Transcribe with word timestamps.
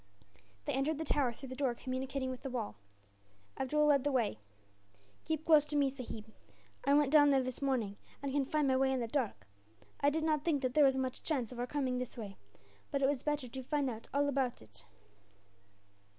They 0.65 0.73
entered 0.73 0.97
the 0.97 1.03
tower 1.05 1.31
through 1.31 1.49
the 1.49 1.55
door 1.55 1.75
communicating 1.75 2.31
with 2.31 2.41
the 2.41 2.49
wall. 2.49 2.75
Abdool 3.55 3.85
led 3.85 4.03
the 4.03 4.11
way. 4.11 4.39
"Keep 5.25 5.45
close 5.45 5.63
to 5.65 5.75
me, 5.75 5.91
sahib. 5.91 6.33
I 6.83 6.95
went 6.95 7.11
down 7.13 7.31
here 7.31 7.43
this 7.43 7.61
morning, 7.61 7.97
and 8.23 8.31
can 8.31 8.43
find 8.43 8.67
my 8.67 8.77
way 8.77 8.91
in 8.91 8.99
the 8.99 9.07
dark. 9.07 9.45
I 9.99 10.09
did 10.09 10.23
not 10.23 10.43
think 10.43 10.63
that 10.63 10.73
there 10.73 10.85
was 10.85 10.97
much 10.97 11.21
chance 11.21 11.51
of 11.51 11.59
our 11.59 11.67
coming 11.67 11.99
this 11.99 12.17
way, 12.17 12.35
but 12.89 13.03
it 13.03 13.07
was 13.07 13.21
better 13.21 13.47
to 13.47 13.61
find 13.61 13.91
out 13.91 14.09
all 14.11 14.27
about 14.27 14.63
it." 14.63 14.87